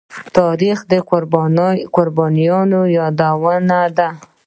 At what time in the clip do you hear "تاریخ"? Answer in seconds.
0.37-0.77